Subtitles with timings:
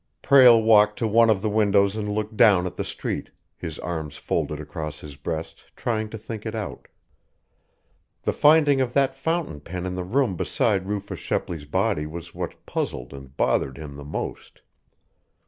[0.23, 4.15] Prale walked to one of the windows and looked down at the street, his arms
[4.17, 6.87] folded across his breast, trying to think it out.
[8.23, 12.65] The finding of that fountain pen in the room beside Rufus Shepley's body was what
[12.65, 14.61] puzzled and bothered him the most.